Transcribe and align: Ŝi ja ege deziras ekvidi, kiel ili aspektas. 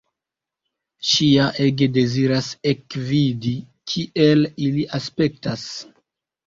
Ŝi 1.09 1.27
ja 1.31 1.49
ege 1.67 1.89
deziras 1.99 2.49
ekvidi, 2.73 3.55
kiel 3.93 4.51
ili 4.71 4.89
aspektas. 5.01 5.71